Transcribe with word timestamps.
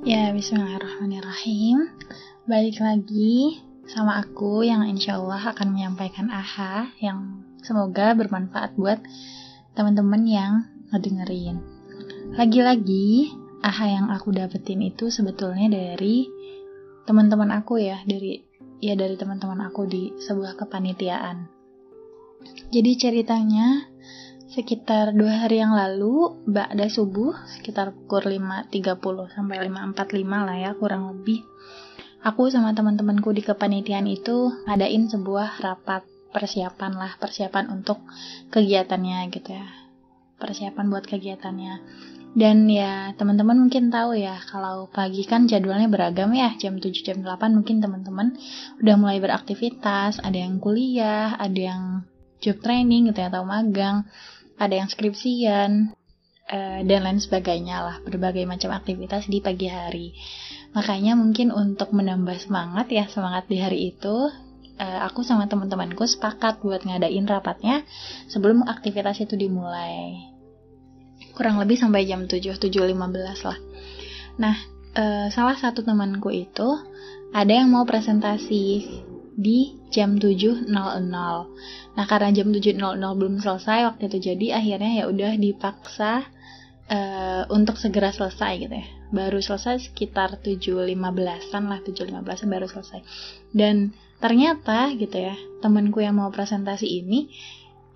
Ya, 0.00 0.32
bismillahirrahmanirrahim. 0.32 1.92
Balik 2.48 2.80
lagi 2.80 3.60
sama 3.84 4.16
aku 4.24 4.64
yang 4.64 4.88
insya 4.88 5.20
Allah 5.20 5.52
akan 5.52 5.76
menyampaikan 5.76 6.32
AHA 6.32 6.96
yang 7.04 7.44
semoga 7.60 8.16
bermanfaat 8.16 8.80
buat 8.80 8.96
teman-teman 9.76 10.24
yang 10.24 10.52
ngedengerin. 10.88 11.60
Lagi-lagi, 12.32 13.28
AHA 13.60 13.86
yang 14.00 14.06
aku 14.08 14.32
dapetin 14.32 14.80
itu 14.80 15.12
sebetulnya 15.12 15.68
dari 15.68 16.24
teman-teman 17.04 17.52
aku 17.60 17.84
ya, 17.84 18.00
dari 18.08 18.40
ya 18.80 18.96
dari 18.96 19.20
teman-teman 19.20 19.68
aku 19.68 19.84
di 19.84 20.16
sebuah 20.16 20.56
kepanitiaan. 20.56 21.44
Jadi 22.72 22.92
ceritanya 22.96 23.84
sekitar 24.50 25.14
dua 25.14 25.46
hari 25.46 25.62
yang 25.62 25.78
lalu 25.78 26.42
Ba'da 26.42 26.90
subuh 26.90 27.38
sekitar 27.46 27.94
pukul 27.94 28.34
5.30 28.34 28.98
sampai 29.30 29.56
5.45 29.70 30.26
lah 30.26 30.56
ya 30.58 30.70
kurang 30.74 31.06
lebih. 31.06 31.46
Aku 32.26 32.50
sama 32.50 32.74
teman-temanku 32.74 33.30
di 33.30 33.46
kepanitiaan 33.46 34.10
itu 34.10 34.50
ngadain 34.66 35.06
sebuah 35.06 35.62
rapat 35.62 36.02
persiapan 36.34 36.98
lah 36.98 37.14
persiapan 37.22 37.70
untuk 37.70 38.02
kegiatannya 38.50 39.30
gitu 39.30 39.54
ya. 39.54 39.66
Persiapan 40.42 40.84
buat 40.90 41.06
kegiatannya. 41.06 41.74
Dan 42.34 42.66
ya 42.66 43.14
teman-teman 43.14 43.54
mungkin 43.54 43.90
tahu 43.90 44.18
ya 44.18 44.38
kalau 44.50 44.90
pagi 44.90 45.26
kan 45.26 45.46
jadwalnya 45.46 45.86
beragam 45.86 46.30
ya 46.34 46.54
jam 46.58 46.78
7 46.78 46.90
jam 47.06 47.18
8 47.22 47.54
mungkin 47.54 47.82
teman-teman 47.82 48.38
udah 48.82 48.94
mulai 48.98 49.18
beraktivitas 49.18 50.22
ada 50.22 50.38
yang 50.38 50.62
kuliah 50.62 51.34
ada 51.34 51.58
yang 51.58 51.82
job 52.38 52.62
training 52.62 53.10
gitu 53.10 53.18
ya 53.18 53.28
atau 53.34 53.42
magang 53.42 54.08
ada 54.60 54.76
yang 54.76 54.92
skripsian, 54.92 55.96
uh, 56.50 56.80
dan 56.84 57.00
lain 57.00 57.16
sebagainya 57.22 57.76
lah, 57.80 57.96
berbagai 58.04 58.44
macam 58.44 58.76
aktivitas 58.76 59.30
di 59.30 59.40
pagi 59.40 59.72
hari. 59.72 60.12
Makanya 60.76 61.16
mungkin 61.16 61.50
untuk 61.50 61.96
menambah 61.96 62.36
semangat 62.44 62.92
ya, 62.92 63.08
semangat 63.08 63.48
di 63.48 63.56
hari 63.56 63.96
itu, 63.96 64.28
uh, 64.76 65.00
aku 65.06 65.24
sama 65.24 65.46
teman-temanku 65.48 66.04
sepakat 66.04 66.60
buat 66.60 66.84
ngadain 66.84 67.24
rapatnya 67.24 67.86
sebelum 68.28 68.66
aktivitas 68.68 69.22
itu 69.22 69.34
dimulai. 69.38 70.28
Kurang 71.32 71.56
lebih 71.56 71.80
sampai 71.80 72.04
jam 72.04 72.28
7, 72.28 72.60
7.15 72.60 73.48
lah. 73.48 73.58
Nah, 74.36 74.56
uh, 74.98 75.26
salah 75.32 75.56
satu 75.56 75.80
temanku 75.80 76.28
itu 76.34 76.68
ada 77.30 77.52
yang 77.54 77.70
mau 77.70 77.86
presentasi 77.86 78.84
di 79.40 79.80
jam 79.88 80.20
7.00. 80.20 80.68
Nah, 81.96 82.06
karena 82.06 82.28
jam 82.30 82.52
7.00 82.52 82.76
belum 83.16 83.40
selesai 83.40 83.88
waktu 83.88 84.12
itu 84.12 84.18
jadi 84.32 84.60
akhirnya 84.60 84.92
ya 85.00 85.04
udah 85.08 85.32
dipaksa 85.40 86.28
uh, 86.92 87.42
untuk 87.48 87.80
segera 87.80 88.12
selesai 88.12 88.52
gitu 88.68 88.74
ya. 88.76 88.86
Baru 89.10 89.42
selesai 89.42 89.90
sekitar 89.90 90.38
7.15-an 90.38 91.62
lah, 91.66 91.80
7.15-an 91.82 92.48
baru 92.52 92.66
selesai. 92.68 93.00
Dan 93.50 93.96
ternyata 94.22 94.92
gitu 94.94 95.16
ya, 95.18 95.34
temanku 95.64 96.04
yang 96.04 96.20
mau 96.20 96.30
presentasi 96.30 96.86
ini 96.86 97.32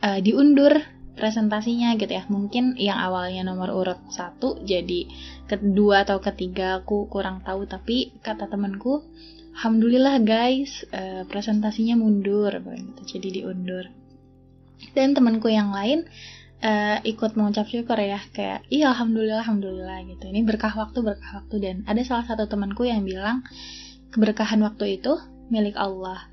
uh, 0.02 0.18
diundur 0.18 0.80
presentasinya 1.14 1.94
gitu 1.94 2.10
ya 2.10 2.26
mungkin 2.26 2.74
yang 2.74 2.98
awalnya 2.98 3.46
nomor 3.46 3.70
urut 3.70 4.02
satu 4.10 4.58
jadi 4.66 5.06
kedua 5.46 6.02
atau 6.02 6.18
ketiga 6.18 6.82
aku 6.82 7.06
kurang 7.06 7.40
tahu 7.46 7.70
tapi 7.70 8.10
kata 8.18 8.50
temanku 8.50 9.06
Alhamdulillah 9.54 10.18
guys, 10.26 10.82
uh, 10.90 11.22
presentasinya 11.30 11.94
mundur, 11.94 12.50
gitu, 12.50 13.02
jadi 13.06 13.28
diundur. 13.42 13.86
Dan 14.92 15.14
temanku 15.14 15.46
yang 15.46 15.70
lain 15.70 16.04
uh, 16.60 16.98
ikut 17.06 17.38
mengucap 17.38 17.70
syukur 17.70 17.96
ya, 17.96 18.18
kayak 18.34 18.66
iya 18.68 18.90
alhamdulillah, 18.90 19.46
alhamdulillah 19.46 20.04
gitu. 20.10 20.24
Ini 20.26 20.42
berkah 20.42 20.74
waktu, 20.74 21.00
berkah 21.06 21.42
waktu. 21.42 21.56
Dan 21.62 21.76
ada 21.86 22.02
salah 22.02 22.26
satu 22.26 22.50
temanku 22.50 22.82
yang 22.84 23.06
bilang 23.06 23.46
keberkahan 24.10 24.58
waktu 24.66 24.98
itu 24.98 25.16
milik 25.48 25.78
Allah. 25.78 26.26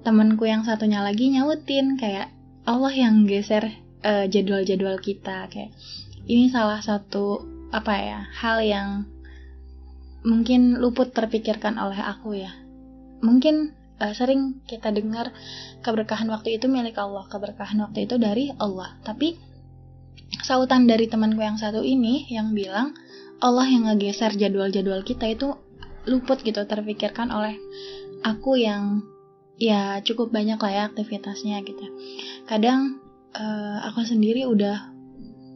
Temanku 0.00 0.48
yang 0.48 0.64
satunya 0.64 1.04
lagi 1.04 1.28
nyautin 1.28 2.00
kayak 2.00 2.32
Allah 2.64 2.92
yang 2.96 3.28
geser 3.28 3.68
uh, 4.04 4.24
jadwal-jadwal 4.24 4.96
kita 5.00 5.48
kayak 5.52 5.72
ini 6.28 6.48
salah 6.48 6.80
satu 6.80 7.44
apa 7.70 7.94
ya 7.96 8.20
hal 8.34 8.58
yang 8.64 8.88
mungkin 10.26 10.76
luput 10.80 11.12
terpikirkan 11.12 11.80
oleh 11.80 11.98
aku 12.00 12.36
ya. 12.36 12.52
Mungkin 13.20 13.76
uh, 14.00 14.12
sering 14.16 14.64
kita 14.64 14.92
dengar 14.92 15.32
keberkahan 15.84 16.28
waktu 16.32 16.56
itu 16.56 16.66
milik 16.68 16.96
Allah, 16.96 17.28
keberkahan 17.28 17.80
waktu 17.84 18.08
itu 18.08 18.16
dari 18.16 18.52
Allah. 18.56 18.96
Tapi 19.04 19.36
sautan 20.40 20.86
dari 20.86 21.10
temanku 21.10 21.42
yang 21.42 21.58
satu 21.60 21.84
ini 21.84 22.28
yang 22.30 22.54
bilang 22.56 22.94
Allah 23.40 23.66
yang 23.66 23.88
ngegeser 23.88 24.36
jadwal-jadwal 24.36 25.02
kita 25.02 25.32
itu 25.32 25.56
luput 26.08 26.40
gitu 26.40 26.64
terpikirkan 26.64 27.28
oleh 27.28 27.56
aku 28.24 28.56
yang 28.56 29.04
ya 29.60 30.00
cukup 30.00 30.32
banyak 30.32 30.56
lah 30.56 30.72
ya 30.72 30.82
aktivitasnya 30.88 31.60
gitu. 31.64 31.84
Kadang 32.48 33.00
uh, 33.36 33.78
aku 33.88 34.04
sendiri 34.04 34.48
udah 34.48 34.92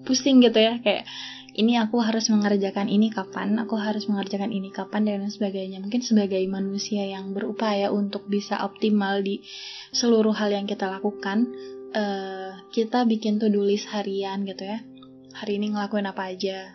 pusing 0.04 0.44
gitu 0.44 0.60
ya 0.60 0.80
kayak 0.84 1.08
ini 1.54 1.78
aku 1.78 2.02
harus 2.02 2.26
mengerjakan 2.34 2.90
ini 2.90 3.14
kapan, 3.14 3.54
aku 3.62 3.78
harus 3.78 4.10
mengerjakan 4.10 4.50
ini 4.50 4.74
kapan 4.74 5.06
dan 5.06 5.30
sebagainya. 5.30 5.78
Mungkin 5.78 6.02
sebagai 6.02 6.42
manusia 6.50 7.06
yang 7.06 7.30
berupaya 7.30 7.94
untuk 7.94 8.26
bisa 8.26 8.58
optimal 8.66 9.22
di 9.22 9.38
seluruh 9.94 10.34
hal 10.34 10.50
yang 10.50 10.66
kita 10.66 10.90
lakukan, 10.90 11.46
uh, 11.94 12.58
kita 12.74 13.06
bikin 13.06 13.38
to-do 13.38 13.62
list 13.62 13.86
harian 13.94 14.42
gitu 14.42 14.66
ya. 14.66 14.82
Hari 15.38 15.62
ini 15.62 15.78
ngelakuin 15.78 16.10
apa 16.10 16.34
aja, 16.34 16.74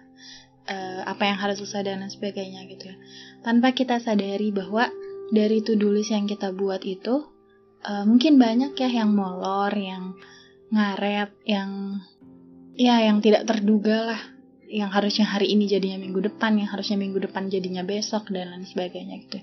uh, 0.72 1.04
apa 1.04 1.28
yang 1.28 1.38
harus 1.44 1.60
selesai 1.60 1.84
dan 1.84 2.08
sebagainya 2.08 2.64
gitu 2.72 2.88
ya. 2.88 2.96
Tanpa 3.44 3.76
kita 3.76 4.00
sadari 4.00 4.56
bahwa 4.56 4.88
dari 5.36 5.60
to-do 5.60 5.92
list 5.92 6.16
yang 6.16 6.24
kita 6.24 6.56
buat 6.56 6.88
itu 6.88 7.28
uh, 7.84 8.08
mungkin 8.08 8.40
banyak 8.40 8.80
ya 8.80 8.88
yang 8.88 9.12
molor, 9.12 9.76
yang 9.76 10.16
ngaret, 10.72 11.36
yang 11.44 12.00
ya 12.80 13.04
yang 13.04 13.20
tidak 13.20 13.44
terduga 13.44 14.16
lah 14.16 14.39
yang 14.70 14.94
harusnya 14.94 15.26
hari 15.26 15.50
ini 15.50 15.66
jadinya 15.66 15.98
minggu 15.98 16.30
depan, 16.30 16.62
yang 16.62 16.70
harusnya 16.70 17.02
minggu 17.02 17.18
depan 17.26 17.50
jadinya 17.50 17.82
besok 17.82 18.30
dan 18.30 18.54
lain 18.54 18.70
sebagainya 18.70 19.18
gitu. 19.26 19.42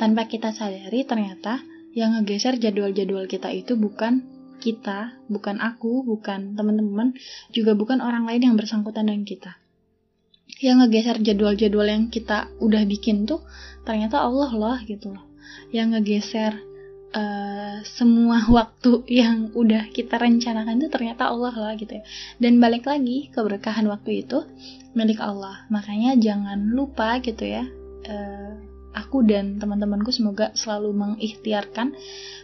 Tanpa 0.00 0.24
kita 0.26 0.56
sadari 0.56 1.04
ternyata 1.04 1.60
yang 1.92 2.16
ngegeser 2.16 2.56
jadwal-jadwal 2.56 3.28
kita 3.28 3.52
itu 3.52 3.76
bukan 3.76 4.24
kita, 4.64 5.20
bukan 5.28 5.60
aku, 5.60 6.08
bukan 6.08 6.56
teman-teman, 6.56 7.12
juga 7.52 7.76
bukan 7.76 8.00
orang 8.00 8.24
lain 8.24 8.48
yang 8.48 8.56
bersangkutan 8.56 9.12
dengan 9.12 9.28
kita. 9.28 9.52
Yang 10.64 10.76
ngegeser 10.88 11.16
jadwal-jadwal 11.20 11.88
yang 11.92 12.04
kita 12.08 12.48
udah 12.56 12.82
bikin 12.88 13.28
tuh 13.28 13.44
ternyata 13.84 14.24
Allah 14.24 14.50
loh 14.56 14.78
gitu 14.88 15.12
loh. 15.12 15.28
Yang 15.68 16.00
ngegeser 16.00 16.71
uh, 17.12 17.76
semua 17.84 18.44
waktu 18.48 19.04
yang 19.08 19.52
udah 19.52 19.92
kita 19.92 20.16
rencanakan 20.18 20.80
itu 20.80 20.88
ternyata 20.88 21.28
Allah 21.28 21.54
lah 21.54 21.72
gitu 21.76 22.00
ya. 22.00 22.04
Dan 22.40 22.58
balik 22.58 22.88
lagi 22.88 23.30
keberkahan 23.30 23.86
waktu 23.88 24.26
itu 24.26 24.44
milik 24.96 25.20
Allah. 25.20 25.64
Makanya 25.68 26.16
jangan 26.18 26.72
lupa 26.72 27.20
gitu 27.20 27.44
ya. 27.44 27.64
Uh, 28.02 28.72
aku 28.92 29.24
dan 29.24 29.56
teman-temanku 29.56 30.12
semoga 30.12 30.52
selalu 30.52 30.92
mengikhtiarkan 30.92 31.96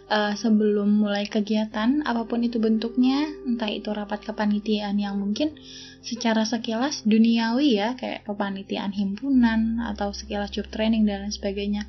uh, 0.08 0.32
sebelum 0.32 1.04
mulai 1.04 1.28
kegiatan 1.28 2.00
apa 2.04 2.24
pun 2.24 2.40
itu 2.40 2.56
bentuknya, 2.56 3.28
entah 3.44 3.68
itu 3.68 3.92
rapat 3.92 4.24
kepanitiaan 4.24 4.96
yang 4.96 5.20
mungkin 5.20 5.56
secara 6.00 6.48
sekilas 6.48 7.04
duniawi 7.04 7.76
ya 7.76 7.92
kayak 7.98 8.24
kepanitiaan 8.24 8.94
himpunan 8.96 9.82
atau 9.92 10.14
sekilas 10.14 10.48
job 10.54 10.70
training 10.72 11.04
dan 11.04 11.28
lain 11.28 11.34
sebagainya. 11.34 11.84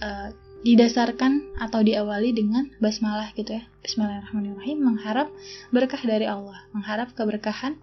Uh, 0.00 0.32
didasarkan 0.60 1.56
atau 1.56 1.80
diawali 1.80 2.36
dengan 2.36 2.68
basmalah 2.78 3.32
gitu 3.32 3.56
ya. 3.56 3.64
Bismillahirrahmanirrahim 3.80 4.78
mengharap 4.80 5.32
berkah 5.72 6.00
dari 6.04 6.28
Allah, 6.28 6.56
mengharap 6.76 7.16
keberkahan 7.16 7.80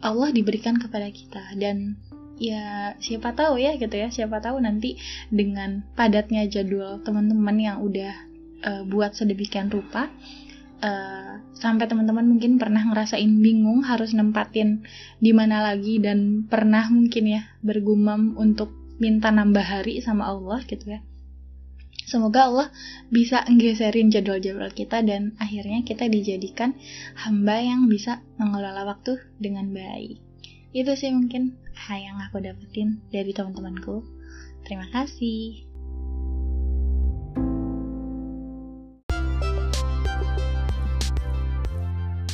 Allah 0.00 0.28
diberikan 0.32 0.80
kepada 0.80 1.10
kita 1.12 1.58
dan 1.60 2.00
ya 2.40 2.94
siapa 3.02 3.34
tahu 3.34 3.60
ya 3.60 3.76
gitu 3.76 3.92
ya, 3.92 4.08
siapa 4.08 4.40
tahu 4.40 4.62
nanti 4.64 4.96
dengan 5.28 5.84
padatnya 5.92 6.48
jadwal 6.48 7.04
teman-teman 7.04 7.56
yang 7.60 7.76
udah 7.84 8.14
uh, 8.64 8.82
buat 8.88 9.16
sedemikian 9.16 9.68
rupa 9.68 10.08
Uh, 10.78 11.42
sampai 11.58 11.90
teman-teman 11.90 12.22
mungkin 12.22 12.54
pernah 12.54 12.78
ngerasain 12.86 13.42
bingung 13.42 13.82
harus 13.82 14.14
nempatin 14.14 14.86
di 15.18 15.34
mana 15.34 15.58
lagi 15.58 15.98
dan 15.98 16.46
pernah 16.46 16.86
mungkin 16.86 17.26
ya 17.26 17.42
bergumam 17.66 18.38
untuk 18.38 18.70
minta 19.02 19.34
nambah 19.34 19.66
hari 19.66 19.98
sama 19.98 20.30
Allah 20.30 20.62
gitu 20.70 20.94
ya 20.94 21.02
Semoga 22.08 22.48
Allah 22.48 22.68
bisa 23.12 23.44
nggeserin 23.44 24.08
jadwal-jadwal 24.08 24.72
kita 24.72 25.04
dan 25.04 25.36
akhirnya 25.36 25.84
kita 25.84 26.08
dijadikan 26.08 26.72
hamba 27.20 27.60
yang 27.60 27.84
bisa 27.84 28.24
mengelola 28.40 28.88
waktu 28.88 29.20
dengan 29.36 29.68
baik. 29.76 30.16
Itu 30.72 30.96
sih 30.96 31.12
mungkin 31.12 31.60
yang 31.92 32.16
aku 32.24 32.40
dapetin 32.40 33.04
dari 33.12 33.36
teman-temanku. 33.36 34.08
Terima 34.64 34.88
kasih. 34.88 35.68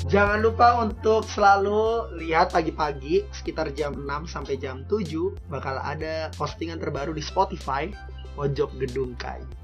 Jangan 0.06 0.38
lupa 0.38 0.86
untuk 0.86 1.26
selalu 1.26 2.14
lihat 2.22 2.54
pagi-pagi 2.54 3.26
sekitar 3.34 3.74
jam 3.74 3.98
6 4.06 4.30
sampai 4.30 4.54
jam 4.54 4.86
7 4.86 5.50
bakal 5.50 5.82
ada 5.82 6.30
postingan 6.38 6.78
terbaru 6.78 7.10
di 7.10 7.26
Spotify 7.26 7.90
Pojok 8.38 8.78
Gedung 8.78 9.18
Kai. 9.18 9.63